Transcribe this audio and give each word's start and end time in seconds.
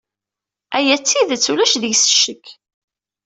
Aya 0.77 0.95
d 0.97 1.03
tidet, 1.03 1.45
ulac 1.51 1.73
deg-s 1.81 2.03
ccek. 2.13 2.45